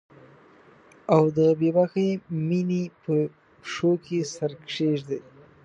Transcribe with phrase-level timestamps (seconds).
[1.15, 2.07] او د بې باکې
[2.47, 3.15] میینې په
[3.61, 5.19] پښو کې سر کښیږدي